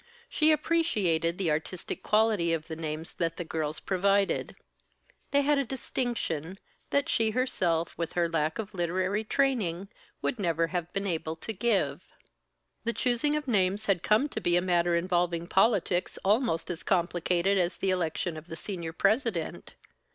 She 0.29 0.51
appreciated 0.51 1.37
the 1.37 1.51
artistic 1.51 2.01
quality 2.01 2.53
of 2.53 2.67
the 2.67 2.75
names 2.75 3.11
that 3.13 3.37
the 3.37 3.43
girls 3.43 3.79
provided. 3.79 4.55
They 5.29 5.41
had 5.43 5.59
a 5.59 5.63
distinction, 5.63 6.57
that 6.89 7.07
she 7.07 7.29
herself, 7.29 7.95
with 7.99 8.13
her 8.13 8.27
lack 8.27 8.57
of 8.57 8.73
literary 8.73 9.23
training, 9.23 9.89
would 10.23 10.39
never 10.39 10.65
have 10.73 10.91
been 10.91 11.05
able 11.05 11.35
to 11.35 11.53
give. 11.53 12.01
The 12.83 12.93
choosing 12.93 13.35
of 13.35 13.45
the 13.45 13.51
names 13.51 13.85
had 13.85 14.01
come 14.01 14.27
to 14.29 14.41
be 14.41 14.57
a 14.57 14.59
matter 14.61 14.95
involving 14.95 15.45
politics 15.45 16.17
almost 16.25 16.71
as 16.71 16.81
complicated 16.81 17.59
as 17.59 17.77
the 17.77 17.91
election 17.91 18.37
of 18.37 18.47
the 18.47 18.55
senior 18.55 18.93
president. 18.93 19.75